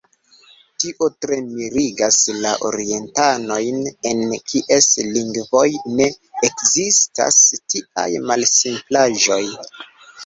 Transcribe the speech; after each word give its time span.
Tio 0.83 1.07
tre 1.25 1.35
mirigas 1.49 2.17
la 2.45 2.53
orientanojn, 2.69 3.77
en 4.13 4.23
kies 4.53 4.89
lingvoj 5.19 5.67
ne 6.01 6.09
ekzistas 6.49 7.41
tiaj 7.75 8.09
malsimplaĵoj. 8.33 9.43